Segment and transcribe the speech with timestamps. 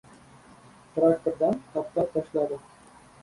[0.95, 2.61] Traktordan tap-tap tashladi.